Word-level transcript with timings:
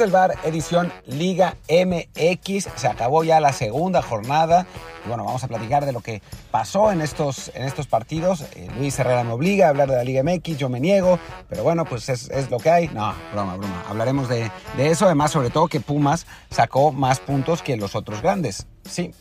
El 0.00 0.10
bar, 0.10 0.34
edición 0.44 0.92
Liga 1.06 1.56
MX. 1.68 2.68
Se 2.76 2.86
acabó 2.86 3.24
ya 3.24 3.40
la 3.40 3.52
segunda 3.52 4.00
jornada. 4.00 4.66
Y 5.04 5.08
bueno, 5.08 5.24
vamos 5.24 5.42
a 5.42 5.48
platicar 5.48 5.86
de 5.86 5.92
lo 5.92 6.00
que 6.00 6.22
pasó 6.50 6.92
en 6.92 7.00
estos, 7.00 7.50
en 7.54 7.64
estos 7.64 7.86
partidos. 7.86 8.42
Eh, 8.54 8.68
Luis 8.76 8.98
Herrera 8.98 9.24
me 9.24 9.32
obliga 9.32 9.66
a 9.66 9.68
hablar 9.70 9.88
de 9.88 9.96
la 9.96 10.04
Liga 10.04 10.22
MX, 10.22 10.58
yo 10.58 10.68
me 10.68 10.78
niego. 10.78 11.18
Pero 11.48 11.62
bueno, 11.64 11.84
pues 11.84 12.08
es, 12.08 12.30
es 12.30 12.50
lo 12.50 12.58
que 12.58 12.70
hay. 12.70 12.88
No, 12.88 13.12
broma, 13.32 13.56
broma. 13.56 13.84
Hablaremos 13.88 14.28
de, 14.28 14.50
de 14.76 14.90
eso. 14.90 15.06
Además, 15.06 15.32
sobre 15.32 15.50
todo 15.50 15.68
que 15.68 15.80
Pumas 15.80 16.26
sacó 16.50 16.92
más 16.92 17.18
puntos 17.18 17.62
que 17.62 17.76
los 17.76 17.96
otros 17.96 18.22
grandes. 18.22 18.66
Sí, 18.88 19.12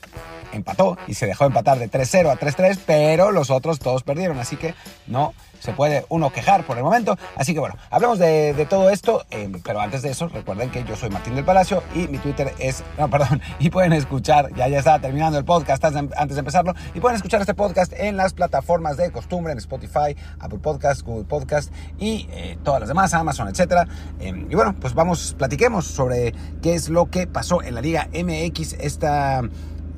empató 0.52 0.98
y 1.08 1.14
se 1.14 1.26
dejó 1.26 1.46
empatar 1.46 1.80
de 1.80 1.90
3-0 1.90 2.32
a 2.32 2.40
3-3, 2.40 2.80
pero 2.86 3.32
los 3.32 3.50
otros 3.50 3.80
todos 3.80 4.04
perdieron, 4.04 4.40
así 4.40 4.56
que 4.56 4.74
no 5.08 5.34
se 5.60 5.74
puede 5.74 6.06
uno 6.10 6.30
quejar 6.32 6.66
por 6.66 6.78
el 6.78 6.84
momento. 6.84 7.18
Así 7.36 7.54
que 7.54 7.60
bueno, 7.60 7.76
hablemos 7.90 8.20
de, 8.20 8.68
todo 8.70 8.90
esto, 8.90 9.26
eh, 9.32 9.52
pero 9.64 9.80
antes 9.80 10.02
de 10.02 10.12
eso, 10.12 10.28
recuerden 10.28 10.70
que 10.70 10.84
yo 10.84 10.96
soy 10.96 11.10
Martín 11.10 11.36
del 11.36 11.46
Palacio 11.46 11.84
y 11.96 12.08
mi 12.08 12.18
Twitter 12.18 12.54
es, 12.60 12.84
no, 12.98 13.10
perdón, 13.10 13.42
y 13.60 13.70
pueden 13.70 13.94
escuchar, 13.94 14.54
ya 14.56 14.68
ya 14.68 14.80
está 14.80 15.00
terminando 15.00 15.38
el 15.38 15.46
podcast 15.46 15.84
antes 15.84 16.36
de 16.36 16.40
empezarlo, 16.40 16.74
y 16.94 17.00
pueden 17.00 17.16
escuchar 17.16 17.42
este 17.42 17.54
podcast 17.54 17.94
en 17.94 18.18
las 18.18 18.34
plataformas 18.34 18.98
de 18.98 19.12
costumbre, 19.12 19.52
en 19.54 19.60
Spotify, 19.60 20.16
Apple 20.40 20.60
Podcast, 20.60 21.02
Google 21.02 21.26
Podcast 21.26 21.74
y 22.00 22.28
eh, 22.32 22.58
todas 22.64 22.82
las 22.82 22.90
demás, 22.90 23.14
Amazon, 23.14 23.48
etc. 23.48 23.88
Eh, 24.20 24.46
y 24.50 24.56
bueno, 24.56 24.76
pues 24.80 24.94
vamos, 24.94 25.36
platiquemos 25.38 25.86
sobre 25.86 26.34
qué 26.62 26.76
es 26.76 26.90
lo 26.90 27.10
que 27.10 27.28
pasó 27.28 27.62
en 27.62 27.76
la 27.76 27.82
Liga 27.82 28.10
MX 28.14 28.74
esta 28.74 29.42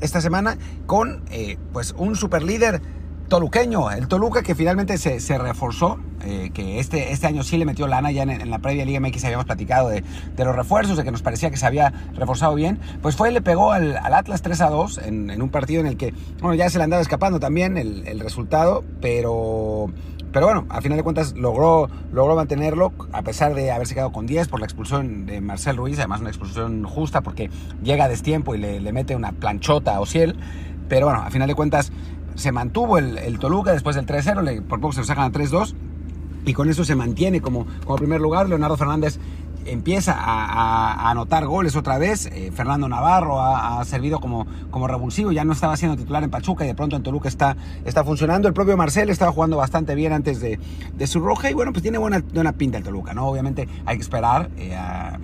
esta 0.02 0.22
semana 0.22 0.58
con 0.86 1.24
eh, 1.32 1.58
pues 1.74 1.94
un 1.98 2.16
super 2.16 2.44
líder 2.44 2.82
toluqueño, 3.30 3.92
el 3.92 4.08
Toluca 4.08 4.42
que 4.42 4.56
finalmente 4.56 4.98
se, 4.98 5.38
reforzó, 5.38 6.00
eh, 6.26 6.50
que 6.54 6.80
este, 6.80 7.14
este 7.14 7.28
año 7.28 7.44
sí 7.44 7.58
le 7.58 7.66
metió 7.66 7.88
lana, 7.88 8.12
ya 8.12 8.24
en, 8.24 8.50
la 8.50 8.60
previa 8.60 8.84
Liga 8.86 9.00
MX 9.00 9.24
habíamos 9.24 9.46
platicado 9.46 9.90
de, 9.90 10.04
los 10.38 10.56
refuerzos, 10.56 10.98
de 10.98 11.04
que 11.04 11.12
nos 11.12 11.22
parecía 11.22 11.52
que 11.52 11.58
se 11.58 11.66
había 11.66 11.94
reforzado 12.16 12.56
bien, 12.56 12.80
pues 13.02 13.16
fue 13.16 13.30
y 13.30 13.34
le 13.34 13.42
pegó 13.42 13.72
al, 13.72 13.98
Atlas 13.98 14.42
3 14.42 14.62
a 14.62 14.70
2 14.70 14.98
en, 15.06 15.42
un 15.42 15.50
partido 15.50 15.80
en 15.80 15.88
el 15.88 15.96
que, 15.96 16.14
bueno, 16.42 16.56
ya 16.56 16.70
se 16.70 16.80
le 16.80 16.84
andaba 16.84 17.02
escapando 17.02 17.40
también 17.40 17.78
el, 17.78 18.06
el 18.08 18.20
resultado, 18.20 18.84
pero 19.00 19.94
pero 20.32 20.46
bueno, 20.46 20.66
a 20.70 20.82
final 20.82 20.98
de 20.98 21.04
cuentas 21.04 21.36
logró, 21.36 21.90
logró 22.12 22.36
mantenerlo 22.36 22.94
a 23.12 23.24
pesar 23.24 23.56
de 23.56 23.72
haberse 23.72 23.96
quedado 23.96 24.12
con 24.12 24.28
10 24.28 24.48
por 24.48 24.60
la 24.60 24.66
expulsión 24.66 25.26
de 25.26 25.42
Marcel 25.42 25.78
Ruiz, 25.78 25.98
además 25.98 26.22
una 26.22 26.30
expulsión 26.30 26.84
justa 26.84 27.22
porque 27.22 27.50
llega 27.84 28.06
a 28.06 28.08
destiempo 28.08 28.54
y 28.54 28.60
le, 28.60 28.94
mete 28.94 29.16
una 29.16 29.32
planchota 29.32 29.96
a 29.96 30.00
Ociel. 30.00 30.36
Pero 30.88 31.08
bueno, 31.08 31.22
a 31.22 31.32
final 31.32 31.48
de 31.48 31.56
cuentas 31.56 31.92
se 32.36 32.52
mantuvo 32.52 32.98
el, 32.98 33.40
Toluca 33.40 33.72
después 33.72 33.96
del 33.96 34.06
3-0, 34.06 34.64
por 34.64 34.80
poco 34.80 34.94
se 34.94 35.00
lo 35.00 35.06
sacan 35.06 35.26
a 35.26 35.32
3-2 35.32 35.74
y 36.46 36.54
con 36.54 36.70
eso 36.70 36.84
se 36.84 36.96
mantiene 36.96 37.42
como, 37.42 37.66
como 37.84 37.98
primer 37.98 38.22
lugar. 38.22 38.48
Leonardo 38.48 38.78
Fernández 38.78 39.20
empieza 39.72 40.16
a, 40.18 41.10
anotar 41.10 41.46
goles 41.46 41.76
otra 41.76 41.98
vez. 41.98 42.28
Eh, 42.28 42.52
Fernando 42.54 42.88
Navarro 42.88 43.42
ha, 43.42 43.84
servido 43.86 44.20
como, 44.20 44.46
como 44.72 44.88
revulsivo, 44.88 45.32
ya 45.32 45.44
no 45.46 45.54
estaba 45.54 45.78
siendo 45.78 45.98
titular 45.98 46.24
en 46.24 46.30
Pachuca 46.30 46.64
y 46.64 46.68
de 46.68 46.76
pronto 46.76 46.96
en 46.96 47.04
Toluca 47.04 47.28
está, 47.28 47.56
está 47.86 48.04
funcionando. 48.04 48.48
El 48.48 48.54
propio 48.54 48.78
Marcel 48.78 49.10
estaba 49.10 49.32
jugando 49.32 49.58
bastante 49.58 49.96
bien 49.96 50.14
antes 50.14 50.40
de, 50.40 50.60
su 51.08 51.20
roja 51.20 51.50
y 51.50 51.54
bueno, 51.54 51.72
pues 51.72 51.82
tiene 51.82 51.98
buena, 51.98 52.22
pinta 52.54 52.78
el 52.78 52.84
Toluca, 52.84 53.14
¿no? 53.14 53.28
Obviamente 53.28 53.68
hay 53.86 53.96
que 53.96 54.02
esperar, 54.02 54.50
eh, 54.58 54.78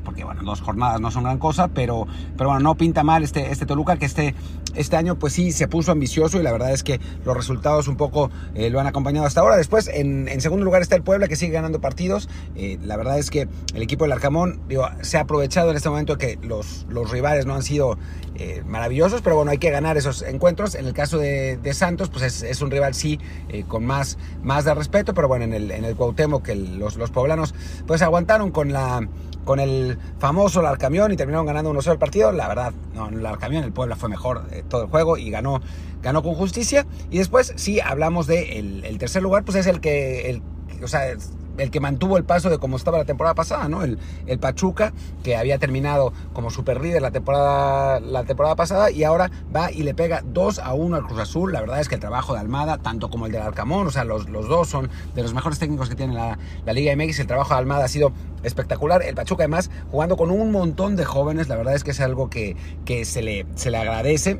porque 0.03 0.23
bueno, 0.23 0.41
dos 0.43 0.61
jornadas 0.61 0.99
no 0.99 1.11
son 1.11 1.23
gran 1.23 1.37
cosa, 1.37 1.67
pero, 1.67 2.07
pero 2.37 2.49
bueno, 2.49 2.63
no 2.63 2.75
pinta 2.75 3.03
mal 3.03 3.23
este, 3.23 3.51
este 3.51 3.65
Toluca 3.65 3.97
que 3.97 4.05
este, 4.05 4.33
este 4.75 4.95
año 4.95 5.17
pues 5.17 5.33
sí 5.33 5.51
se 5.51 5.67
puso 5.67 5.91
ambicioso 5.91 6.39
y 6.39 6.43
la 6.43 6.51
verdad 6.51 6.71
es 6.71 6.83
que 6.83 6.99
los 7.23 7.35
resultados 7.35 7.87
un 7.87 7.97
poco 7.97 8.29
eh, 8.53 8.69
lo 8.69 8.79
han 8.79 8.87
acompañado 8.87 9.25
hasta 9.25 9.41
ahora. 9.41 9.57
Después, 9.57 9.89
en, 9.93 10.29
segundo 10.41 10.65
lugar 10.65 10.81
está 10.81 10.95
el 10.95 11.03
Puebla 11.03 11.27
que 11.27 11.35
sigue 11.35 11.53
ganando 11.53 11.81
partidos. 11.81 12.29
la 12.55 12.97
verdad 12.97 13.17
es 13.17 13.29
que 13.29 13.47
el 13.73 13.81
equipo 13.81 14.03
del 14.03 14.11
Arcamón 14.11 14.61
se 15.01 15.17
ha 15.17 15.21
aprovechado 15.21 15.71
en 15.71 15.77
este 15.77 15.89
momento 15.89 16.17
que 16.17 16.37
los, 16.41 16.85
los 16.89 17.09
rivales 17.09 17.45
no 17.45 17.55
han 17.55 17.63
sido 17.63 17.97
eh, 18.37 18.63
maravillosos, 18.65 19.21
pero 19.21 19.37
bueno, 19.37 19.51
hay 19.51 19.57
que 19.57 19.69
ganar 19.69 19.95
esos 19.97 20.21
encuentros. 20.21 20.75
En 20.75 20.85
el 20.85 20.93
caso 20.93 21.17
de, 21.17 21.59
Santos, 21.73 22.09
pues 22.09 22.43
es, 22.43 22.61
un 22.61 22.69
rival 22.71 22.93
sí 22.93 23.19
eh, 23.49 23.63
con 23.67 23.85
más, 23.85 24.17
más 24.43 24.65
de 24.65 24.73
respeto, 24.73 25.13
pero 25.13 25.27
bueno, 25.27 25.45
en 25.45 25.53
el, 25.53 25.71
en 25.71 25.85
el 25.85 25.95
Cuauhtémoc 25.95 26.43
que 26.43 26.55
los, 26.55 26.97
los 26.97 27.11
poblanos 27.11 27.53
pues 27.87 28.01
aguantaron 28.01 28.51
con 28.51 28.73
la 28.73 29.07
con 29.45 29.59
el 29.59 29.97
famoso 30.19 30.61
Larcamión 30.61 31.11
y 31.13 31.15
terminaron 31.15 31.45
ganando 31.45 31.69
uno 31.69 31.81
solo 31.81 31.93
el 31.93 31.99
partido. 31.99 32.31
La 32.31 32.47
verdad, 32.47 32.73
no, 32.93 33.07
el 33.07 33.23
Larcamión, 33.23 33.63
el 33.63 33.71
Puebla 33.71 33.95
fue 33.95 34.09
mejor 34.09 34.43
eh, 34.51 34.63
todo 34.67 34.83
el 34.83 34.89
juego 34.89 35.17
y 35.17 35.29
ganó, 35.29 35.61
ganó 36.01 36.21
con 36.23 36.33
justicia. 36.33 36.85
Y 37.11 37.19
después, 37.19 37.53
sí, 37.55 37.79
hablamos 37.79 38.27
de 38.27 38.59
el, 38.59 38.97
tercer 38.97 39.21
lugar, 39.21 39.45
pues 39.45 39.57
es 39.57 39.67
el 39.67 39.79
que, 39.79 40.29
el, 40.29 40.41
o 40.83 40.87
sea, 40.87 41.15
el 41.57 41.71
que 41.71 41.79
mantuvo 41.79 42.17
el 42.17 42.23
paso 42.23 42.49
de 42.49 42.57
como 42.57 42.77
estaba 42.77 42.97
la 42.97 43.05
temporada 43.05 43.35
pasada, 43.35 43.67
¿no? 43.67 43.83
El, 43.83 43.99
el 44.25 44.39
Pachuca, 44.39 44.93
que 45.23 45.35
había 45.35 45.57
terminado 45.57 46.13
como 46.33 46.49
super 46.49 46.81
líder 46.81 47.01
la 47.01 47.11
temporada, 47.11 47.99
la 47.99 48.23
temporada 48.23 48.55
pasada 48.55 48.91
y 48.91 49.03
ahora 49.03 49.31
va 49.55 49.71
y 49.71 49.83
le 49.83 49.93
pega 49.93 50.21
2 50.25 50.59
a 50.59 50.73
1 50.73 50.95
al 50.95 51.03
Cruz 51.03 51.19
Azul. 51.19 51.53
La 51.53 51.61
verdad 51.61 51.79
es 51.79 51.89
que 51.89 51.95
el 51.95 52.01
trabajo 52.01 52.33
de 52.33 52.39
Almada, 52.39 52.77
tanto 52.77 53.09
como 53.09 53.25
el 53.25 53.31
del 53.31 53.41
Arcamón, 53.41 53.87
o 53.87 53.91
sea, 53.91 54.03
los, 54.03 54.29
los 54.29 54.47
dos 54.47 54.69
son 54.69 54.89
de 55.13 55.21
los 55.21 55.33
mejores 55.33 55.59
técnicos 55.59 55.89
que 55.89 55.95
tiene 55.95 56.13
la, 56.13 56.37
la, 56.65 56.73
Liga 56.73 56.95
MX. 56.95 57.19
El 57.19 57.27
trabajo 57.27 57.53
de 57.53 57.59
Almada 57.59 57.85
ha 57.85 57.89
sido 57.89 58.11
espectacular. 58.43 59.03
El 59.03 59.15
Pachuca, 59.15 59.43
además, 59.43 59.69
jugando 59.91 60.17
con 60.17 60.31
un 60.31 60.51
montón 60.51 60.95
de 60.95 61.05
jóvenes, 61.05 61.47
la 61.47 61.55
verdad 61.55 61.75
es 61.75 61.83
que 61.83 61.91
es 61.91 61.99
algo 61.99 62.29
que, 62.29 62.55
que 62.85 63.05
se, 63.05 63.21
le, 63.21 63.45
se 63.55 63.71
le 63.71 63.77
agradece. 63.77 64.39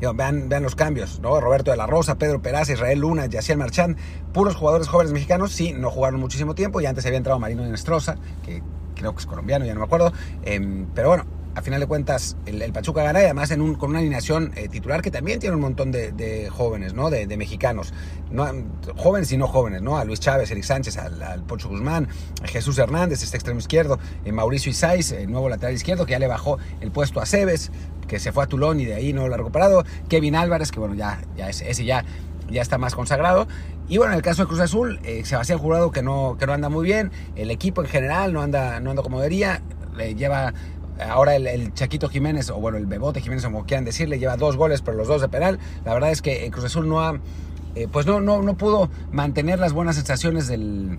Vean, 0.00 0.48
vean 0.48 0.62
los 0.62 0.76
cambios, 0.76 1.20
¿no? 1.20 1.40
Roberto 1.40 1.70
de 1.70 1.76
la 1.76 1.86
Rosa, 1.86 2.18
Pedro 2.18 2.40
Peraza, 2.40 2.72
Israel 2.72 3.00
Luna, 3.00 3.26
Yaciel 3.26 3.58
Marchán, 3.58 3.96
puros 4.32 4.54
jugadores 4.54 4.88
jóvenes 4.88 5.12
mexicanos, 5.12 5.52
sí, 5.52 5.72
no 5.72 5.90
jugaron 5.90 6.20
muchísimo 6.20 6.54
tiempo 6.54 6.80
y 6.80 6.86
antes 6.86 7.04
había 7.06 7.18
entrado 7.18 7.38
Marino 7.38 7.66
Nestroza, 7.66 8.16
que 8.44 8.62
creo 8.94 9.12
que 9.12 9.20
es 9.20 9.26
colombiano, 9.26 9.64
ya 9.64 9.74
no 9.74 9.80
me 9.80 9.86
acuerdo, 9.86 10.12
em, 10.44 10.86
pero 10.94 11.08
bueno, 11.08 11.24
a 11.58 11.62
final 11.62 11.80
de 11.80 11.86
cuentas 11.86 12.36
el, 12.46 12.72
Pachuca 12.72 13.02
gana 13.02 13.20
y 13.20 13.24
además 13.24 13.50
en 13.50 13.60
un, 13.60 13.74
con 13.74 13.90
una 13.90 13.98
alineación 13.98 14.52
eh, 14.54 14.68
titular 14.68 15.02
que 15.02 15.10
también 15.10 15.40
tiene 15.40 15.56
un 15.56 15.62
montón 15.62 15.90
de, 15.90 16.48
jóvenes, 16.52 16.94
¿no? 16.94 17.10
De, 17.10 17.36
mexicanos, 17.36 17.92
no, 18.30 18.46
jóvenes 18.96 19.32
y 19.32 19.36
no 19.36 19.48
jóvenes, 19.48 19.82
¿no? 19.82 19.98
A 19.98 20.04
Luis 20.04 20.20
Chávez, 20.20 20.50
Eric 20.52 20.62
Sánchez, 20.62 20.98
al, 20.98 21.20
al 21.20 21.42
Guzmán, 21.42 22.08
Jesús 22.44 22.78
Hernández, 22.78 23.24
este 23.24 23.36
extremo 23.36 23.58
izquierdo, 23.58 23.98
eh, 24.24 24.30
Mauricio 24.30 24.70
Isais, 24.70 25.10
el 25.10 25.30
nuevo 25.30 25.48
lateral 25.48 25.74
izquierdo 25.74 26.06
que 26.06 26.12
ya 26.12 26.20
le 26.20 26.28
bajó 26.28 26.58
el 26.80 26.92
puesto 26.92 27.20
a 27.20 27.26
Cebes, 27.26 27.72
que 28.08 28.18
se 28.18 28.32
fue 28.32 28.44
a 28.44 28.46
Tulón 28.46 28.80
y 28.80 28.86
de 28.86 28.94
ahí 28.94 29.12
no 29.12 29.28
lo 29.28 29.34
ha 29.34 29.36
recuperado, 29.36 29.84
Kevin 30.08 30.34
Álvarez, 30.34 30.72
que 30.72 30.80
bueno, 30.80 30.94
ya, 30.94 31.20
ya 31.36 31.48
ese 31.48 31.84
ya 31.84 32.04
ya 32.50 32.62
está 32.62 32.78
más 32.78 32.94
consagrado. 32.94 33.46
Y 33.88 33.98
bueno, 33.98 34.12
en 34.12 34.16
el 34.16 34.22
caso 34.22 34.42
de 34.42 34.48
Cruz 34.48 34.60
Azul, 34.60 35.00
eh, 35.04 35.22
Sebastián 35.24 35.58
Jurado 35.58 35.90
que 35.90 36.02
no, 36.02 36.36
que 36.38 36.46
no 36.46 36.54
anda 36.54 36.68
muy 36.68 36.84
bien, 36.84 37.12
el 37.36 37.50
equipo 37.50 37.82
en 37.82 37.88
general 37.88 38.32
no 38.32 38.42
anda, 38.42 38.80
no 38.80 38.90
anda 38.90 39.02
como 39.02 39.18
debería, 39.18 39.62
le 39.96 40.14
lleva 40.14 40.54
Ahora 41.00 41.36
el, 41.36 41.72
Chaquito 41.74 42.08
Jiménez, 42.08 42.50
o 42.50 42.56
bueno, 42.56 42.76
el 42.76 42.86
Bebote 42.86 43.20
Jiménez, 43.20 43.44
como 43.44 43.64
quieran 43.64 43.84
decirle, 43.84 44.18
lleva 44.18 44.36
dos 44.36 44.56
goles, 44.56 44.82
pero 44.82 44.96
los 44.96 45.06
dos 45.06 45.20
de 45.20 45.28
penal. 45.28 45.58
La 45.84 45.94
verdad 45.94 46.10
es 46.10 46.22
que 46.22 46.50
Cruz 46.50 46.64
Azul 46.64 46.88
no 46.88 47.00
ha, 47.00 47.20
eh, 47.76 47.86
pues 47.90 48.06
no, 48.06 48.20
no, 48.20 48.42
no 48.42 48.56
pudo 48.56 48.90
mantener 49.12 49.60
las 49.60 49.72
buenas 49.72 49.94
sensaciones 49.94 50.48
del, 50.48 50.98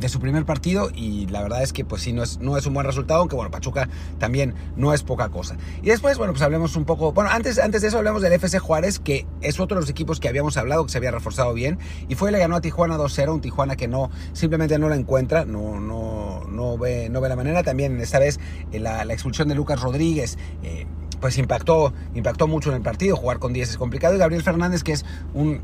de 0.00 0.08
su 0.08 0.20
primer 0.20 0.44
partido 0.44 0.90
y 0.94 1.26
la 1.26 1.42
verdad 1.42 1.62
es 1.62 1.72
que 1.72 1.84
pues 1.84 2.02
sí 2.02 2.12
no 2.12 2.22
es, 2.22 2.38
no 2.38 2.56
es 2.56 2.66
un 2.66 2.74
buen 2.74 2.86
resultado, 2.86 3.20
aunque 3.20 3.36
bueno, 3.36 3.50
Pachuca 3.50 3.88
también 4.18 4.54
no 4.76 4.92
es 4.92 5.02
poca 5.02 5.28
cosa. 5.28 5.56
Y 5.82 5.86
después, 5.86 6.18
bueno, 6.18 6.32
pues 6.32 6.42
hablemos 6.42 6.76
un 6.76 6.84
poco, 6.84 7.12
bueno, 7.12 7.30
antes, 7.30 7.58
antes 7.58 7.82
de 7.82 7.88
eso 7.88 7.98
hablemos 7.98 8.22
del 8.22 8.32
FC 8.32 8.58
Juárez, 8.58 8.98
que 8.98 9.26
es 9.40 9.58
otro 9.60 9.76
de 9.76 9.82
los 9.82 9.90
equipos 9.90 10.20
que 10.20 10.28
habíamos 10.28 10.56
hablado, 10.56 10.84
que 10.84 10.92
se 10.92 10.98
había 10.98 11.10
reforzado 11.10 11.52
bien, 11.54 11.78
y 12.08 12.14
fue 12.14 12.28
y 12.28 12.32
le 12.32 12.38
ganó 12.38 12.56
a 12.56 12.60
Tijuana 12.60 12.96
2-0, 12.96 13.34
un 13.34 13.40
Tijuana 13.40 13.76
que 13.76 13.88
no, 13.88 14.10
simplemente 14.32 14.78
no 14.78 14.88
la 14.88 14.96
encuentra, 14.96 15.44
no, 15.44 15.80
no, 15.80 16.44
no, 16.48 16.78
ve, 16.78 17.08
no 17.08 17.20
ve 17.20 17.28
la 17.28 17.36
manera, 17.36 17.62
también 17.62 18.00
esta 18.00 18.18
vez 18.18 18.38
eh, 18.72 18.78
la, 18.78 19.04
la 19.04 19.12
expulsión 19.14 19.48
de 19.48 19.54
Lucas 19.54 19.80
Rodríguez, 19.80 20.38
eh, 20.62 20.86
pues 21.20 21.38
impactó, 21.38 21.92
impactó 22.14 22.46
mucho 22.46 22.70
en 22.70 22.76
el 22.76 22.82
partido, 22.82 23.16
jugar 23.16 23.38
con 23.38 23.52
10 23.52 23.70
es 23.70 23.76
complicado, 23.76 24.14
y 24.14 24.18
Gabriel 24.18 24.42
Fernández, 24.42 24.82
que 24.82 24.92
es 24.92 25.04
un 25.34 25.60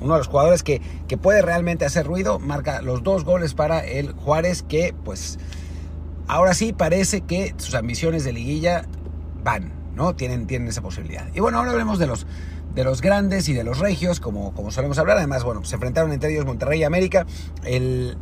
uno 0.00 0.14
de 0.14 0.18
los 0.18 0.28
jugadores 0.28 0.62
que, 0.62 0.80
puede 1.20 1.42
realmente 1.42 1.84
hacer 1.84 2.06
ruido, 2.06 2.38
marca 2.38 2.82
los 2.82 3.02
dos 3.02 3.24
goles 3.24 3.54
para 3.54 3.80
el 3.84 4.12
Juárez 4.12 4.62
que 4.62 4.94
pues 5.04 5.38
ahora 6.26 6.52
sí 6.54 6.72
parece 6.72 7.22
que 7.22 7.54
sus 7.56 7.74
ambiciones 7.74 8.24
de 8.24 8.32
liguilla 8.32 8.84
van, 9.42 9.72
¿no? 9.94 10.14
Tienen, 10.14 10.46
tienen 10.46 10.68
esa 10.68 10.82
posibilidad. 10.82 11.26
Y 11.34 11.40
bueno, 11.40 11.58
ahora 11.58 11.70
hablemos 11.70 11.98
de 11.98 12.06
los, 12.06 12.26
de 12.74 12.84
los 12.84 13.00
grandes 13.00 13.48
y 13.48 13.54
de 13.54 13.64
los 13.64 13.78
regios, 13.78 14.20
como, 14.20 14.52
como 14.52 14.70
solemos 14.70 14.98
hablar. 14.98 15.16
Además, 15.16 15.44
bueno, 15.44 15.64
se 15.64 15.76
enfrentaron 15.76 16.12
entre 16.12 16.32
ellos 16.32 16.44
Monterrey 16.44 16.80
y 16.80 16.84
América. 16.84 17.26
El 17.64 18.18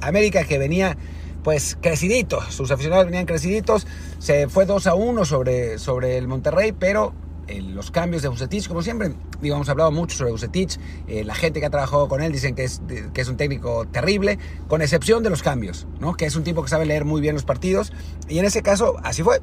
América 0.00 0.44
que 0.44 0.58
venía 0.58 0.96
pues 1.42 1.78
crecidito, 1.80 2.42
sus 2.50 2.70
aficionados 2.70 3.06
venían 3.06 3.24
creciditos, 3.24 3.86
se 4.18 4.48
fue 4.48 4.66
2 4.66 4.86
a 4.86 4.94
1 4.94 5.24
sobre, 5.24 5.78
sobre 5.78 6.18
el 6.18 6.28
Monterrey, 6.28 6.72
pero 6.72 7.14
los 7.62 7.90
cambios 7.90 8.22
de 8.22 8.28
Bucetich, 8.28 8.68
como 8.68 8.82
siempre, 8.82 9.14
digo, 9.40 9.56
hemos 9.56 9.68
hablado 9.68 9.90
mucho 9.90 10.16
sobre 10.16 10.32
Bucetich, 10.32 10.78
eh, 11.06 11.24
la 11.24 11.34
gente 11.34 11.60
que 11.60 11.66
ha 11.66 11.70
trabajado 11.70 12.08
con 12.08 12.22
él 12.22 12.32
dicen 12.32 12.54
que 12.54 12.64
es, 12.64 12.82
que 13.12 13.20
es 13.20 13.28
un 13.28 13.36
técnico 13.36 13.86
terrible, 13.86 14.38
con 14.68 14.82
excepción 14.82 15.22
de 15.22 15.30
los 15.30 15.42
cambios, 15.42 15.86
¿no? 16.00 16.14
que 16.14 16.26
es 16.26 16.36
un 16.36 16.44
tipo 16.44 16.62
que 16.62 16.68
sabe 16.68 16.86
leer 16.86 17.04
muy 17.04 17.20
bien 17.20 17.34
los 17.34 17.44
partidos, 17.44 17.92
y 18.28 18.38
en 18.38 18.44
ese 18.44 18.62
caso 18.62 18.96
así 19.02 19.22
fue. 19.22 19.40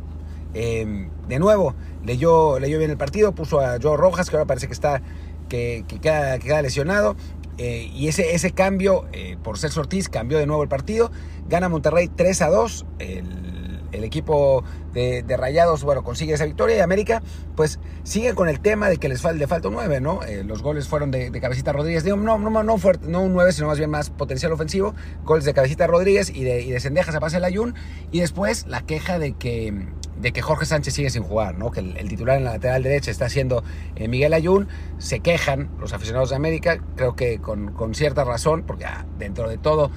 Em, 0.53 1.09
de 1.27 1.37
nuevo, 1.37 1.75
leyó, 2.05 2.59
leyó 2.59 2.77
bien 2.77 2.89
el 2.89 2.97
partido, 2.97 3.35
puso 3.35 3.59
a 3.59 3.77
Joe 3.81 3.97
Rojas, 3.97 4.29
que 4.29 4.37
ahora 4.37 4.47
parece 4.47 4.67
que 4.67 4.73
está 4.73 5.01
que, 5.49 5.83
queda, 6.01 6.61
lesionado. 6.61 7.15
eh, 7.57 7.89
y 7.93 8.07
ese, 8.07 8.35
ese 8.35 8.51
cambio 8.51 9.05
eh, 9.11 9.37
por 9.43 9.57
Celso 9.57 9.81
Ortiz 9.81 10.07
cambió 10.09 10.37
de 10.37 10.45
nuevo 10.45 10.63
el 10.63 10.69
partido. 10.69 11.11
Gana 11.47 11.69
Monterrey 11.69 12.07
3 12.07 12.41
a 12.41 12.49
2. 12.49 12.85
El, 12.99 13.54
equipo 14.03 14.63
de, 14.94 15.24
Rayados, 15.38 15.83
bueno, 15.83 16.03
consigue 16.03 16.33
esa 16.33 16.45
victoria 16.45 16.77
y 16.77 16.80
América, 16.80 17.21
pues 17.56 17.80
sigue 18.03 18.33
con 18.33 18.50
el 18.50 18.59
tema 18.59 18.89
de 18.89 18.97
que 18.97 19.09
les 19.09 19.21
falta, 19.21 19.39
le 19.39 19.47
falta 19.47 19.68
un 19.68 19.75
9, 19.75 20.01
¿no? 20.01 20.24
Eh, 20.24 20.44
los 20.44 20.62
goles 20.62 20.88
fueron 20.88 21.12
de, 21.12 21.31
Cabecita 21.39 21.74
Rodríguez, 21.74 22.06
no, 22.06 22.15
no, 22.15 22.38
no, 22.38 22.63
no 22.63 23.21
un 23.21 23.33
9, 23.33 23.51
sino 23.51 23.68
más 23.68 23.77
bien 23.77 23.89
más 23.89 24.09
potencial 24.09 24.51
ofensivo. 24.51 24.95
Goles 25.24 25.45
de 25.45 25.53
Cabecita 25.53 25.88
Rodríguez 25.88 26.30
y 26.30 26.44
de, 26.44 26.62
y 26.62 26.71
de 26.71 26.80
Sendejas 26.80 27.15
a 27.15 27.19
pase 27.19 27.38
el 27.38 27.44
Ayun. 27.44 27.75
Y 28.12 28.21
después 28.21 28.68
la 28.68 28.81
queja 28.81 29.19
de 29.19 29.33
que 29.33 29.74
de 30.19 30.31
que 30.31 30.41
Jorge 30.41 30.65
Sánchez 30.65 30.94
sigue 30.94 31.09
sin 31.09 31.24
jugar, 31.24 31.57
¿no? 31.57 31.71
que 31.71 31.81
el, 31.81 32.07
titular 32.07 32.38
en 32.38 32.45
la 32.45 32.53
lateral 32.53 32.83
derecha 32.83 33.12
está 33.12 33.30
siendo 33.30 33.63
eh, 33.95 34.07
Miguel 34.07 34.33
Ayun, 34.33 34.68
se 34.98 35.19
quejan 35.19 35.69
los 35.80 35.94
aficionados 35.94 36.30
de 36.30 36.36
América, 36.36 36.80
creo 36.95 37.15
que 37.15 37.39
con, 37.39 37.94
cierta 37.94 38.24
razón, 38.24 38.63
porque 38.65 38.86
ah, 38.86 39.06
dentro 39.19 39.50
de 39.50 39.57
todo, 39.57 39.91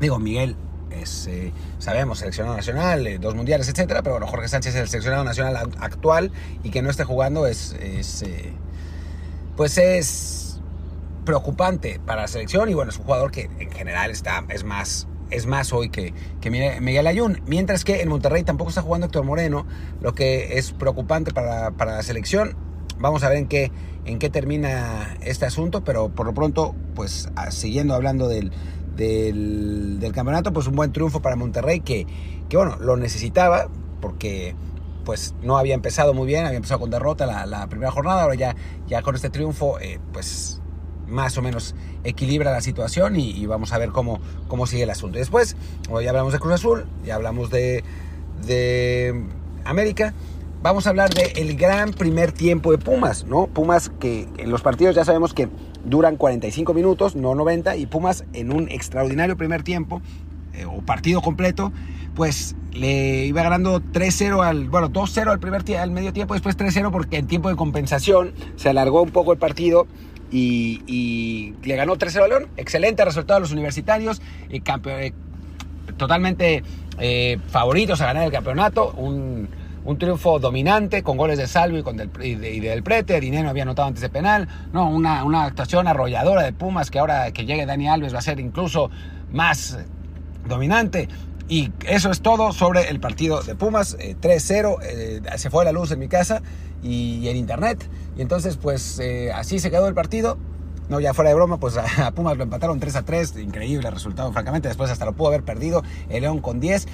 digo, 0.00 0.18
Miguel 0.18 0.56
es, 0.90 1.26
eh, 1.26 1.52
sabemos, 1.78 2.18
seleccionado 2.18 2.56
nacional, 2.56 3.06
eh, 3.06 3.18
dos 3.18 3.34
mundiales, 3.34 3.68
etcétera, 3.68 4.02
pero 4.02 4.14
bueno, 4.16 4.26
Jorge 4.26 4.48
Sánchez 4.48 4.74
es 4.74 4.80
el 4.80 4.88
seleccionado 4.88 5.24
nacional 5.24 5.56
actual 5.78 6.32
y 6.62 6.70
que 6.70 6.82
no 6.82 6.90
esté 6.90 7.04
jugando 7.04 7.46
es, 7.46 7.74
es 7.80 8.24
pues 9.56 9.78
es 9.78 10.60
preocupante 11.24 12.00
para 12.04 12.22
la 12.22 12.28
selección 12.28 12.68
y 12.68 12.74
bueno, 12.74 12.90
es 12.90 12.98
un 12.98 13.04
jugador 13.04 13.30
que 13.30 13.50
en 13.58 13.70
general 13.70 14.10
está, 14.10 14.44
es 14.48 14.64
más 14.64 15.06
es 15.30 15.46
más 15.46 15.72
hoy 15.72 15.90
que, 15.90 16.12
que 16.40 16.50
Miguel 16.50 17.06
Ayun. 17.06 17.40
Mientras 17.46 17.84
que 17.84 18.02
en 18.02 18.08
Monterrey 18.08 18.42
tampoco 18.42 18.70
está 18.70 18.82
jugando 18.82 19.06
Héctor 19.06 19.24
Moreno, 19.24 19.66
lo 20.00 20.14
que 20.14 20.58
es 20.58 20.72
preocupante 20.72 21.32
para, 21.32 21.70
la 21.70 22.02
selección. 22.02 22.56
Vamos 22.98 23.22
a 23.22 23.28
ver 23.28 23.38
en 23.38 23.46
qué, 23.46 23.70
en 24.04 24.18
qué 24.18 24.28
termina 24.28 25.16
este 25.22 25.46
asunto, 25.46 25.84
pero 25.84 26.10
por 26.10 26.26
lo 26.26 26.34
pronto, 26.34 26.74
pues 26.94 27.28
siguiendo 27.50 27.94
hablando 27.94 28.28
del, 28.28 28.52
del, 28.96 29.98
campeonato, 30.14 30.52
pues 30.52 30.66
un 30.66 30.74
buen 30.74 30.92
triunfo 30.92 31.20
para 31.20 31.36
Monterrey 31.36 31.80
que, 31.80 32.06
que, 32.48 32.56
bueno, 32.56 32.76
lo 32.80 32.96
necesitaba 32.96 33.68
porque 34.00 34.54
pues 35.04 35.34
no 35.42 35.58
había 35.58 35.74
empezado 35.74 36.14
muy 36.14 36.26
bien, 36.26 36.44
había 36.44 36.56
empezado 36.56 36.80
con 36.80 36.90
derrota 36.90 37.26
la, 37.26 37.66
primera 37.68 37.90
jornada, 37.90 38.22
ahora 38.22 38.34
ya, 38.34 38.54
ya 38.86 39.02
con 39.02 39.14
este 39.14 39.30
triunfo, 39.30 39.80
eh, 39.80 39.98
pues 40.12 40.60
más 41.06 41.36
o 41.38 41.42
menos 41.42 41.74
equilibra 42.04 42.52
la 42.52 42.60
situación 42.60 43.16
y, 43.16 43.44
vamos 43.46 43.72
a 43.72 43.78
ver 43.78 43.90
cómo, 43.90 44.20
cómo 44.48 44.66
sigue 44.66 44.84
el 44.84 44.90
asunto. 44.90 45.18
Después, 45.18 45.56
hoy 45.88 46.06
hablamos 46.06 46.32
de 46.32 46.38
Cruz 46.38 46.54
Azul, 46.54 46.86
ya 47.04 47.16
hablamos 47.16 47.50
de, 47.50 47.82
de 48.46 49.24
América, 49.64 50.14
vamos 50.62 50.86
a 50.86 50.90
hablar 50.90 51.10
del 51.10 51.56
gran 51.56 51.92
primer 51.92 52.32
tiempo 52.32 52.72
de 52.72 52.78
Pumas, 52.78 53.24
¿no? 53.24 53.46
Pumas 53.46 53.90
que 54.00 54.28
en 54.38 54.50
los 54.50 54.62
partidos 54.62 54.94
ya 54.94 55.04
sabemos 55.04 55.34
que 55.34 55.48
duran 55.84 56.16
45 56.16 56.74
minutos, 56.74 57.16
no 57.16 57.34
90, 57.34 57.76
y 57.76 57.86
Pumas 57.86 58.24
en 58.32 58.52
un 58.52 58.68
extraordinario 58.68 59.36
primer 59.36 59.62
tiempo 59.62 60.02
eh, 60.52 60.66
o 60.66 60.82
partido 60.82 61.22
completo, 61.22 61.72
pues 62.14 62.56
le 62.72 63.26
iba 63.26 63.42
ganando 63.42 63.80
3-0 63.80 64.44
al, 64.44 64.68
bueno, 64.68 64.90
2-0 64.90 65.30
al 65.30 65.40
primer 65.40 65.64
al 65.76 65.90
medio 65.90 66.12
tiempo, 66.12 66.34
después 66.34 66.56
3-0 66.56 66.90
porque 66.90 67.16
en 67.18 67.26
tiempo 67.26 67.48
de 67.48 67.56
compensación 67.56 68.32
se 68.56 68.68
alargó 68.68 69.02
un 69.02 69.10
poco 69.10 69.32
el 69.32 69.38
partido 69.38 69.86
y, 70.30 71.54
le 71.62 71.76
ganó 71.76 71.96
3-0 71.96 72.24
a 72.24 72.28
León. 72.28 72.48
Excelente 72.56 73.04
resultado 73.04 73.38
a 73.38 73.40
los 73.40 73.52
universitarios, 73.52 74.22
eh, 74.48 74.60
eh, 74.86 75.12
totalmente 75.96 76.62
eh, 76.98 77.38
favoritos 77.48 78.00
a 78.00 78.06
ganar 78.06 78.24
el 78.24 78.32
campeonato. 78.32 78.92
Un, 78.92 79.48
triunfo 79.98 80.38
dominante 80.38 81.02
con 81.02 81.16
goles 81.16 81.38
de 81.38 81.46
Salvo 81.46 81.78
y, 81.78 81.82
con 81.82 81.96
del, 81.96 82.10
y, 82.22 82.60
del 82.60 82.82
Prete. 82.82 83.20
Dinero 83.20 83.48
había 83.48 83.62
anotado 83.62 83.88
antes 83.88 84.02
de 84.02 84.08
penal. 84.08 84.48
No, 84.72 84.88
una, 84.88 85.24
una 85.24 85.44
actuación 85.44 85.88
arrolladora 85.88 86.42
de 86.42 86.52
Pumas 86.52 86.90
que 86.90 86.98
ahora 86.98 87.30
que 87.32 87.46
llegue 87.46 87.66
Dani 87.66 87.88
Alves 87.88 88.14
va 88.14 88.18
a 88.18 88.22
ser 88.22 88.40
incluso 88.40 88.90
más 89.32 89.78
dominante. 90.48 91.08
Y 91.48 91.72
eso 91.86 92.12
es 92.12 92.20
todo 92.20 92.52
sobre 92.52 92.88
el 92.90 93.00
partido 93.00 93.42
de 93.42 93.56
Pumas. 93.56 93.98
3-0. 93.98 94.82
Eh, 94.82 95.20
eh, 95.24 95.38
se 95.38 95.50
fue 95.50 95.64
la 95.64 95.72
luz 95.72 95.90
en 95.90 95.98
mi 95.98 96.08
casa 96.08 96.42
y, 96.82 97.26
en 97.28 97.36
internet. 97.36 97.88
Y 98.16 98.22
entonces, 98.22 98.56
pues 98.56 99.00
eh, 99.00 99.32
así 99.32 99.58
se 99.58 99.70
quedó 99.70 99.88
el 99.88 99.94
partido. 99.94 100.38
No, 100.90 100.98
ya 100.98 101.14
fuera 101.14 101.30
de 101.30 101.36
broma, 101.36 101.58
pues 101.58 101.76
a 101.76 102.10
Pumas 102.10 102.36
lo 102.36 102.42
empataron 102.42 102.80
3 102.80 102.96
a 102.96 103.02
3. 103.04 103.36
Increíble 103.36 103.88
resultado, 103.90 104.32
francamente. 104.32 104.68
Después 104.68 104.90
hasta 104.90 105.04
lo 105.04 105.12
pudo 105.12 105.28
haber 105.28 105.44
perdido. 105.44 105.84
El 106.08 106.22
León 106.22 106.40
con 106.40 106.58
10. 106.58 106.86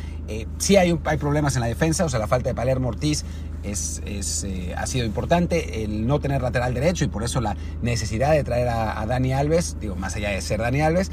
sí 0.58 0.76
hay, 0.76 0.98
hay 1.04 1.16
problemas 1.16 1.56
en 1.56 1.62
la 1.62 1.66
defensa. 1.66 2.04
O 2.04 2.08
sea, 2.10 2.20
la 2.20 2.26
falta 2.26 2.50
de 2.50 2.54
Palermo 2.54 2.88
Ortiz 2.88 3.25
es, 3.64 4.02
es 4.04 4.46
ha 4.76 4.87
sido 4.87 5.06
importante. 5.06 5.82
El 5.82 6.06
no 6.06 6.20
tener 6.20 6.43
lateral 6.43 6.75
derecho 6.75 7.04
y 7.04 7.08
por 7.08 7.25
eso 7.25 7.40
la 7.40 7.56
necesidad 7.81 8.32
de 8.32 8.44
traer 8.44 8.69
a, 8.69 9.04
Dani 9.06 9.32
Alves. 9.32 9.78
Digo, 9.81 9.96
más 9.96 10.14
allá 10.14 10.28
de 10.28 10.43
ser 10.43 10.60
Dani 10.60 10.82
Alves. 10.82 11.10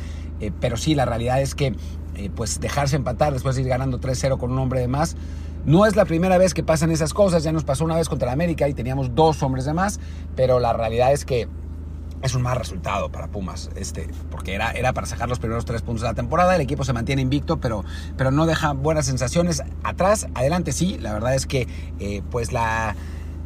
pero 0.59 0.75
sí, 0.75 0.93
la 0.93 1.05
realidad 1.05 1.41
es 1.41 1.55
que 1.55 1.73
eh, 2.15 2.29
pues 2.35 2.59
dejarse 2.59 2.95
empatar 2.95 3.33
después 3.33 3.55
de 3.55 3.63
ir 3.63 3.69
ganando 3.69 3.99
3-0 3.99 4.37
con 4.37 4.51
un 4.51 4.59
hombre 4.59 4.81
de 4.81 4.87
más. 4.87 5.15
No 5.65 5.85
es 5.85 5.95
la 5.95 6.03
primera 6.03 6.37
vez 6.37 6.53
que 6.53 6.61
pasan 6.61 6.91
esas 6.91 7.13
cosas, 7.13 7.43
ya 7.43 7.53
nos 7.53 7.63
pasó 7.63 7.85
una 7.85 7.95
vez 7.95 8.09
contra 8.09 8.27
el 8.27 8.33
América 8.33 8.67
y 8.67 8.73
teníamos 8.73 9.15
dos 9.15 9.41
hombres 9.43 9.63
de 9.63 9.73
más, 9.73 10.01
pero 10.35 10.59
la 10.59 10.73
realidad 10.73 11.13
es 11.13 11.23
que 11.23 11.47
es 12.23 12.33
un 12.35 12.41
mal 12.41 12.55
resultado 12.57 13.09
para 13.09 13.27
Pumas, 13.27 13.69
este, 13.75 14.07
porque 14.31 14.55
era, 14.55 14.71
era 14.71 14.93
para 14.93 15.05
sacar 15.05 15.27
los 15.27 15.39
primeros 15.39 15.65
tres 15.65 15.81
puntos 15.81 16.01
de 16.01 16.07
la 16.07 16.13
temporada. 16.13 16.55
El 16.55 16.61
equipo 16.61 16.85
se 16.85 16.93
mantiene 16.93 17.21
invicto, 17.21 17.57
pero, 17.57 17.83
pero 18.17 18.31
no 18.31 18.45
deja 18.45 18.71
buenas 18.71 19.05
sensaciones. 19.05 19.61
Atrás, 19.83 20.27
adelante 20.33 20.71
sí, 20.71 20.97
la 20.99 21.13
verdad 21.13 21.35
es 21.35 21.45
que 21.45 21.67
eh, 21.99 22.21
pues 22.31 22.53
la, 22.53 22.95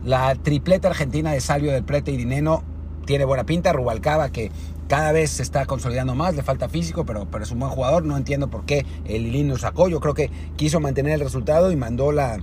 la 0.06 0.35
tripleta 0.35 0.89
argentina 0.89 1.31
de 1.31 1.41
Salvio 1.41 1.71
del 1.71 1.83
Prete 1.83 2.12
y 2.12 2.18
Dineno 2.18 2.63
tiene 3.06 3.25
buena 3.25 3.45
pinta. 3.45 3.74
Rubalcaba, 3.74 4.29
que 4.29 4.51
cada 4.88 5.12
vez 5.12 5.31
se 5.31 5.44
está 5.44 5.65
consolidando 5.65 6.13
más, 6.13 6.35
le 6.35 6.44
falta 6.44 6.69
físico, 6.69 7.03
pero, 7.03 7.25
pero 7.31 7.44
es 7.44 7.51
un 7.51 7.59
buen 7.59 7.71
jugador. 7.71 8.06
No 8.06 8.15
entiendo 8.15 8.47
por 8.50 8.65
qué 8.65 8.85
el 9.06 9.24
Lilín 9.24 9.47
lo 9.50 9.57
sacó. 9.57 9.89
Yo 9.89 10.00
creo 10.00 10.13
que 10.13 10.29
quiso 10.56 10.79
mantener 10.79 11.13
el 11.13 11.21
resultado 11.21 11.71
y 11.71 11.75
mandó 11.75 12.12
la, 12.12 12.38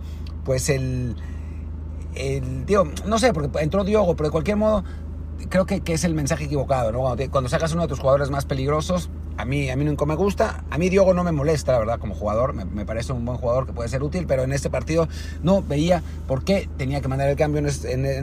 pues 0.45 0.69
el, 0.69 1.15
el 2.17 2.67
no 3.07 3.19
sé, 3.21 3.33
porque 3.33 3.61
entró 3.61 3.85
Diogo, 3.85 4.17
pero 4.17 4.31
de 4.31 4.33
cualquier 4.33 4.57
modo 4.57 4.83
creo 5.49 5.67
que, 5.67 5.81
que 5.81 5.95
es 5.95 6.05
el 6.05 6.15
mensaje 6.15 6.45
equivocado, 6.45 6.93
¿no? 6.93 7.01
Cuando, 7.01 7.31
cuando 7.31 7.51
sacas 7.51 7.73
uno 7.73 7.83
de 7.83 7.89
tus 7.89 8.01
jugadores 8.01 8.31
más 8.31 8.45
peligrosos, 8.45 9.11
a 9.37 9.45
mí, 9.45 9.69
a 9.69 9.77
mí 9.77 9.85
nunca 9.85 10.05
me 10.07 10.15
gusta. 10.15 10.65
A 10.71 10.79
mí 10.79 10.89
Diogo 10.89 11.13
no 11.13 11.25
me 11.25 11.33
molesta, 11.33 11.73
la 11.73 11.79
verdad, 11.79 11.99
como 11.99 12.15
jugador. 12.15 12.55
Me, 12.55 12.85
parece 12.85 13.13
un 13.13 13.25
buen 13.25 13.39
jugador 13.39 13.67
que 13.67 13.73
puede 13.73 13.89
ser 13.89 14.03
útil, 14.03 14.27
pero 14.27 14.43
en 14.45 14.53
este 14.53 14.71
partido 14.71 15.09
no 15.43 15.63
veía 15.63 16.03
por 16.29 16.45
qué 16.45 16.69
tenía 16.77 17.01
que 17.01 17.09
mandar 17.09 17.29
el 17.29 17.37
cambio 17.37 17.59
en, 17.59 17.67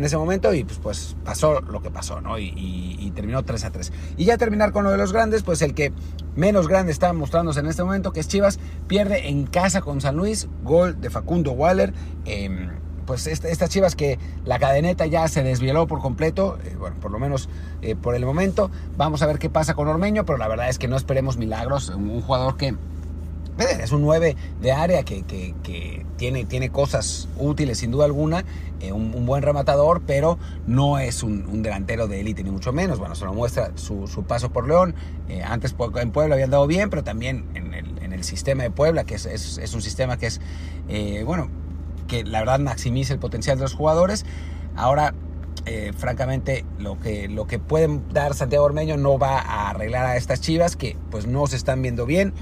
ese 0.03 0.17
momento 0.17 0.53
y 0.53 0.63
pues, 0.63 0.79
pues 0.79 1.15
pasó 1.25 1.59
lo 1.61 1.81
que 1.81 1.89
pasó, 1.89 2.21
¿no? 2.21 2.39
Y, 2.39 3.11
terminó 3.13 3.43
3 3.43 3.65
a 3.65 3.71
3. 3.71 3.91
Y 4.17 4.25
ya 4.25 4.37
terminar 4.37 4.71
con 4.71 4.85
lo 4.85 4.91
de 4.91 4.97
los 4.97 5.11
grandes, 5.11 5.43
pues 5.43 5.61
el 5.61 5.73
que 5.73 5.91
menos 6.35 6.69
grande 6.69 6.93
está 6.93 7.11
mostrándose 7.11 7.59
en 7.59 7.67
este 7.67 7.83
momento, 7.83 8.13
que 8.13 8.21
es 8.21 8.27
Chivas, 8.29 8.57
pierde 8.87 9.27
en 9.27 9.45
casa 9.45 9.81
con 9.81 9.99
San 9.99 10.15
Luis, 10.15 10.47
gol 10.63 11.01
de 11.01 11.09
Facundo 11.09 11.51
Waller. 11.51 11.93
Eh, 12.25 12.69
pues 13.11 13.27
estas 13.27 13.69
chivas 13.69 13.97
que 13.97 14.17
la 14.45 14.57
cadeneta 14.57 15.05
ya 15.05 15.27
se 15.27 15.43
desvieló 15.43 15.85
por 15.85 15.99
completo, 15.99 16.57
eh, 16.63 16.77
bueno, 16.79 16.95
por 17.01 17.11
lo 17.11 17.19
menos 17.19 17.49
eh, 17.81 17.93
por 17.93 18.15
el 18.15 18.25
momento. 18.25 18.71
Vamos 18.95 19.21
a 19.21 19.25
ver 19.25 19.37
qué 19.37 19.49
pasa 19.49 19.73
con 19.73 19.89
Ormeño, 19.89 20.25
pero 20.25 20.37
la 20.37 20.47
verdad 20.47 20.69
es 20.69 20.79
que 20.79 20.87
no 20.87 20.95
esperemos 20.95 21.35
milagros. 21.35 21.89
Un, 21.89 22.21
jugador 22.21 22.55
que 22.55 22.67
eh, 22.67 22.75
es 23.83 23.91
un 23.91 24.03
9 24.03 24.37
de 24.61 24.71
área 24.71 25.03
que, 25.03 25.25
tiene, 26.15 26.45
tiene 26.45 26.69
cosas 26.69 27.27
útiles 27.37 27.79
sin 27.79 27.91
duda 27.91 28.05
alguna, 28.05 28.45
un, 28.93 29.25
buen 29.25 29.43
rematador, 29.43 30.03
pero 30.07 30.39
no 30.65 30.97
es 30.97 31.21
un, 31.21 31.61
delantero 31.61 32.07
de 32.07 32.21
élite 32.21 32.45
ni 32.45 32.51
mucho 32.51 32.71
menos. 32.71 32.97
Bueno, 32.97 33.15
se 33.15 33.25
lo 33.25 33.33
muestra 33.33 33.73
su, 33.75 34.23
paso 34.25 34.53
por 34.53 34.69
León. 34.69 34.95
antes 35.45 35.75
en 35.97 36.11
Puebla 36.11 36.35
había 36.35 36.45
andado 36.45 36.65
bien, 36.65 36.89
pero 36.89 37.03
también 37.03 37.43
en 37.55 37.73
el, 37.73 38.23
sistema 38.23 38.63
de 38.63 38.69
Puebla, 38.71 39.03
que 39.03 39.15
es 39.15 39.73
un 39.73 39.81
sistema 39.81 40.15
que 40.15 40.27
es, 40.27 40.39
bueno, 41.25 41.49
que 42.11 42.25
la 42.25 42.39
verdad 42.39 42.59
maximice 42.59 43.13
el 43.13 43.19
potencial 43.19 43.57
de 43.57 43.63
los 43.63 43.73
jugadores. 43.73 44.25
Ahora, 44.75 45.13
eh, 45.65 45.93
francamente, 45.97 46.65
lo 46.77 46.99
que, 46.99 47.29
lo 47.29 47.47
que 47.47 47.57
pueden 47.57 48.03
dar 48.11 48.33
Santiago 48.33 48.65
Ormeño 48.65 48.97
no 48.97 49.17
va 49.17 49.39
a 49.39 49.69
arreglar 49.69 50.05
a 50.05 50.17
estas 50.17 50.41
chivas 50.41 50.75
que 50.75 50.97
pues 51.09 51.25
no 51.25 51.47
se 51.47 51.55
están 51.55 51.81
viendo 51.81 52.05
bien, 52.05 52.33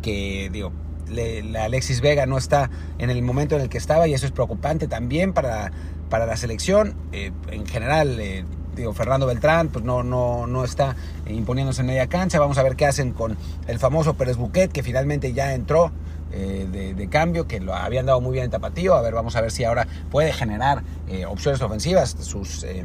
que 0.00 0.48
digo, 0.50 0.72
la 1.10 1.64
Alexis 1.64 2.00
Vega 2.00 2.24
no 2.24 2.38
está 2.38 2.70
en 2.96 3.10
el 3.10 3.20
momento 3.20 3.54
en 3.54 3.60
el 3.60 3.68
que 3.68 3.76
estaba 3.76 4.08
y 4.08 4.14
eso 4.14 4.24
es 4.24 4.32
preocupante 4.32 4.88
también 4.88 5.34
para, 5.34 5.72
para 6.08 6.24
la 6.24 6.38
selección. 6.38 6.94
Eh, 7.12 7.30
en 7.50 7.66
general, 7.66 8.18
eh, 8.20 8.46
digo, 8.76 8.94
Fernando 8.94 9.26
Beltrán 9.26 9.68
pues 9.68 9.84
no, 9.84 10.02
no, 10.02 10.46
no 10.46 10.64
está 10.64 10.96
imponiéndose 11.26 11.82
en 11.82 11.88
media 11.88 12.06
cancha. 12.06 12.40
Vamos 12.40 12.56
a 12.56 12.62
ver 12.62 12.76
qué 12.76 12.86
hacen 12.86 13.12
con 13.12 13.36
el 13.66 13.78
famoso 13.78 14.14
Pérez 14.14 14.38
Buquet, 14.38 14.72
que 14.72 14.82
finalmente 14.82 15.34
ya 15.34 15.52
entró 15.52 15.92
eh, 16.32 16.94
de, 16.96 17.08
cambio 17.08 17.46
que 17.46 17.60
lo 17.60 17.74
habían 17.74 18.06
dado 18.06 18.20
muy 18.20 18.32
bien 18.32 18.44
en 18.46 18.50
Tapatío. 18.50 18.94
A 18.94 19.02
ver, 19.02 19.14
vamos 19.14 19.36
a 19.36 19.40
ver 19.40 19.50
si 19.50 19.64
ahora 19.64 19.86
puede 20.10 20.32
generar 20.32 20.82
eh, 21.08 21.26
opciones 21.26 21.60
ofensivas. 21.62 22.16
Sus, 22.20 22.64
eh, 22.64 22.84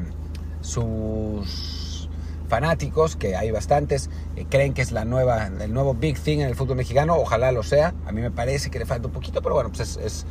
sus 0.62 2.10
fanáticos, 2.48 3.16
que 3.16 3.36
hay 3.36 3.52
bastantes, 3.52 4.10
creen 4.50 4.74
que 4.74 4.82
es 4.82 4.92
la 4.92 5.06
nueva, 5.06 5.48
el 5.48 5.74
nuevo 5.74 5.94
big 5.94 6.20
thing 6.20 6.40
en 6.40 6.48
el 6.48 6.56
fútbol 6.56 6.78
mexicano. 6.78 7.16
Ojalá 7.16 7.52
lo 7.52 7.64
sea. 7.64 7.94
A 8.06 8.12
mí 8.12 8.22
me 8.22 8.32
parece 8.32 8.70
que 8.70 8.80
le 8.80 8.86
falta 8.86 9.08
un 9.08 9.14
poquito, 9.14 9.42
pero 9.42 9.56
bueno, 9.56 9.72
pues 9.72 9.98
es, 9.98 10.26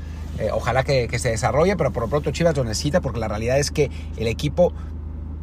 ojalá 0.52 0.84
que, 0.84 1.08
que, 1.08 1.18
se 1.18 1.30
desarrolle. 1.30 1.76
Pero 1.76 1.92
por 1.92 2.04
lo 2.04 2.08
pronto 2.08 2.30
Chivas 2.30 2.56
lo 2.56 2.64
necesita 2.64 3.00
porque 3.00 3.20
la 3.20 3.28
realidad 3.28 3.58
es 3.58 3.70
que 3.70 3.90
el 4.16 4.26
equipo 4.26 4.72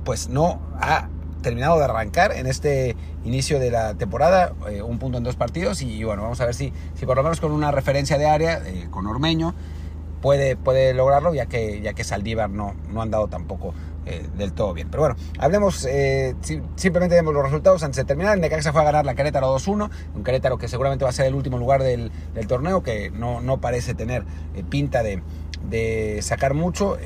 pues 0.05 0.29
no 0.29 0.59
ha 0.79 1.09
terminado 1.41 1.77
de 1.77 1.85
arrancar 1.85 2.31
en 2.31 2.47
este 2.47 2.95
inicio 3.23 3.59
de 3.59 3.71
la 3.71 3.93
temporada, 3.95 4.53
eh, 4.69 4.81
un 4.81 4.99
punto 4.99 5.17
en 5.17 5.23
dos 5.23 5.35
partidos 5.35 5.81
y, 5.81 6.03
bueno, 6.03 6.23
vamos 6.23 6.39
a 6.41 6.45
ver 6.45 6.55
si, 6.55 6.73
si 6.95 7.05
por 7.05 7.17
lo 7.17 7.23
menos 7.23 7.39
con 7.39 7.51
una 7.51 7.71
referencia 7.71 8.17
de 8.17 8.27
área, 8.27 8.61
eh, 8.65 8.87
con 8.89 9.07
Ormeño, 9.07 9.53
puede, 10.21 10.55
puede 10.55 10.93
lograrlo, 10.93 11.33
ya 11.33 11.45
que, 11.45 11.81
ya 11.81 11.93
que 11.93 12.03
Saldívar 12.03 12.49
no, 12.49 12.75
no 12.89 13.01
han 13.01 13.11
dado 13.11 13.27
tampoco 13.27 13.73
eh, 14.05 14.27
del 14.37 14.53
todo 14.53 14.73
bien. 14.73 14.89
Pero 14.89 15.03
bueno, 15.03 15.15
hablemos, 15.37 15.85
eh, 15.85 16.35
simplemente 16.75 17.15
vemos 17.15 17.33
los 17.33 17.43
resultados 17.43 17.83
antes 17.83 17.97
de 17.97 18.05
terminar. 18.05 18.33
El 18.33 18.41
Necaxa 18.41 18.71
fue 18.71 18.81
a 18.81 18.85
ganar 18.85 19.05
la 19.05 19.13
Querétaro 19.13 19.53
2-1, 19.55 19.89
un 20.15 20.23
Querétaro 20.23 20.57
que 20.57 20.67
seguramente 20.67 21.03
va 21.03 21.09
a 21.09 21.13
ser 21.13 21.27
el 21.27 21.35
último 21.35 21.57
lugar 21.57 21.83
del, 21.83 22.11
del 22.33 22.47
torneo, 22.47 22.81
que 22.81 23.11
no, 23.11 23.41
no 23.41 23.61
parece 23.61 23.93
tener 23.93 24.23
eh, 24.55 24.63
pinta 24.67 25.03
de, 25.03 25.21
de, 25.69 26.21
sacar 26.21 26.53
mucho 26.53 26.97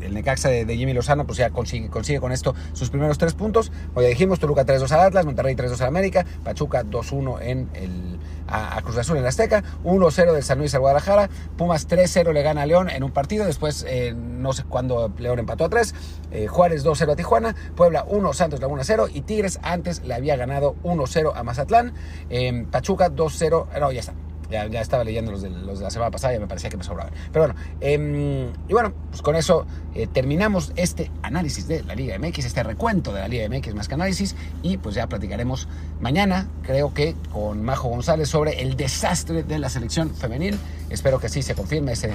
el 0.00 0.14
Necaxa 0.14 0.48
de, 0.48 0.76
Jimmy 0.76 0.92
Lozano, 0.92 1.26
pues 1.26 1.38
ya 1.38 1.50
consigue, 1.50 1.88
consigue 1.88 2.20
con 2.20 2.32
esto 2.32 2.54
sus 2.72 2.90
primeros 2.90 3.18
tres 3.18 3.34
puntos. 3.34 3.72
Hoy 3.94 4.04
ya 4.04 4.08
dijimos, 4.10 4.38
Toluca 4.38 4.64
3-2 4.64 4.90
al 4.92 5.00
Atlas, 5.00 5.24
Monterrey 5.24 5.54
3-2 5.54 5.80
al 5.80 5.88
América, 5.88 6.24
Pachuca 6.44 6.84
2-1 6.84 7.38
en 7.42 7.68
el, 7.74 8.18
a, 8.46 8.80
Cruz 8.82 8.96
Azul 8.96 9.16
en 9.16 9.22
la 9.22 9.28
Azteca, 9.28 9.62
1-0 9.84 10.32
del 10.32 10.42
San 10.42 10.58
Luis 10.58 10.74
al 10.74 10.80
Guadalajara, 10.80 11.28
Pumas 11.56 11.88
3-0 11.88 12.32
le 12.32 12.42
gana 12.42 12.62
a 12.62 12.66
León 12.66 12.90
en 12.90 13.02
un 13.04 13.10
partido, 13.10 13.44
después 13.44 13.84
eh, 13.88 14.14
no 14.14 14.52
sé 14.52 14.64
cuándo 14.64 15.12
León 15.18 15.38
empató 15.38 15.64
a 15.64 15.68
3, 15.68 15.94
eh, 16.30 16.46
Juárez 16.46 16.84
2-0 16.84 17.12
a 17.12 17.16
Tijuana, 17.16 17.56
Puebla 17.76 18.04
1, 18.08 18.32
Santos 18.32 18.60
Laguna 18.60 18.82
0 18.84 19.08
y 19.12 19.22
Tigres 19.22 19.58
antes 19.62 20.04
le 20.04 20.14
había 20.14 20.36
ganado 20.36 20.76
1-0 20.82 21.32
a 21.34 21.42
Mazatlán, 21.42 21.92
eh, 22.30 22.66
Pachuca 22.70 23.10
2-0, 23.10 23.66
no, 23.80 23.92
ya 23.92 24.00
está. 24.00 24.14
Ya, 24.50 24.66
ya, 24.66 24.80
estaba 24.80 25.04
leyendo 25.04 25.30
los 25.30 25.42
de, 25.42 25.50
la 25.50 25.90
semana 25.90 26.10
pasada 26.10 26.34
y 26.34 26.38
me 26.38 26.46
parecía 26.46 26.70
que 26.70 26.76
me 26.76 26.84
sobraban. 26.84 27.12
Pero 27.32 27.46
bueno, 27.46 27.60
eh, 27.80 28.50
y 28.66 28.72
bueno, 28.72 28.92
pues 29.10 29.20
con 29.22 29.36
eso 29.36 29.66
eh, 29.94 30.06
terminamos 30.06 30.72
este 30.76 31.10
análisis 31.22 31.68
de 31.68 31.82
la 31.84 31.94
Liga 31.94 32.18
MX, 32.18 32.46
este 32.46 32.62
recuento 32.62 33.12
de 33.12 33.20
la 33.20 33.28
Liga 33.28 33.48
MX 33.48 33.74
más 33.74 33.88
que 33.88 33.94
análisis. 33.94 34.36
Y 34.62 34.78
pues 34.78 34.94
ya 34.94 35.06
platicaremos 35.06 35.68
mañana, 36.00 36.48
creo 36.62 36.94
que 36.94 37.14
con 37.32 37.62
Majo 37.62 37.88
González, 37.88 38.28
sobre 38.28 38.62
el 38.62 38.76
desastre 38.76 39.42
de 39.42 39.58
la 39.58 39.68
selección 39.68 40.14
femenil. 40.14 40.58
Espero 40.90 41.18
que 41.18 41.28
sí 41.28 41.42
se 41.42 41.54
confirme 41.54 41.92
ese, 41.92 42.14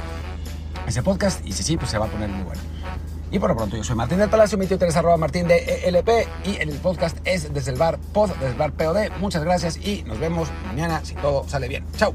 ese 0.87 1.03
podcast 1.03 1.45
y 1.45 1.51
si 1.51 1.63
sí, 1.63 1.77
pues 1.77 1.91
se 1.91 1.97
va 1.97 2.05
a 2.05 2.09
poner 2.09 2.29
muy 2.29 2.43
bueno. 2.43 2.61
Y 3.33 3.39
por 3.39 3.49
lo 3.49 3.55
pronto, 3.55 3.75
yo 3.75 3.83
soy 3.83 3.95
Martín 3.95 4.19
del 4.19 4.29
Palacio, 4.29 4.59
mi 4.59 4.67
Twitter 4.67 4.87
es 4.87 4.95
arroba 4.95 5.17
martín 5.17 5.47
de 5.47 5.81
ELP 5.85 6.07
y 6.45 6.57
el 6.61 6.69
podcast 6.77 7.17
es 7.25 7.51
desde 7.51 7.71
el 7.71 7.79
bar 7.79 7.97
pod, 7.97 8.29
desde 8.39 8.63
el 8.63 8.71
POD. 8.71 9.09
Muchas 9.19 9.43
gracias 9.43 9.75
y 9.77 10.03
nos 10.03 10.19
vemos 10.19 10.49
mañana 10.67 11.01
si 11.03 11.15
todo 11.15 11.43
sale 11.49 11.67
bien. 11.67 11.83
Chao. 11.97 12.13